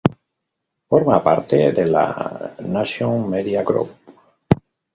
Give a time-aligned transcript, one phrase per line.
[0.93, 1.91] Forma parte del
[2.79, 3.93] Nation Media Group.